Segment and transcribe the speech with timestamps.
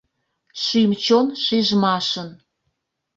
[0.63, 2.29] Шӱм-чон шижмашын